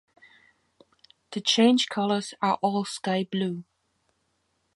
The 1.29 1.41
change 1.41 1.87
colours 1.87 2.33
are 2.41 2.57
all 2.63 2.85
sky 2.85 3.27
blue. 3.31 3.65